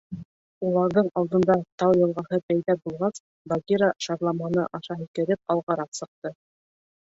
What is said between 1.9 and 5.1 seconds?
йылғаһы пәйҙә булғас, Багира шарламаны аша